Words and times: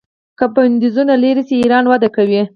که 0.37 0.45
بندیزونه 0.55 1.13
لرې 1.23 1.43
شي 1.47 1.55
ایران 1.61 1.85
وده 1.87 2.09
کوي. 2.15 2.41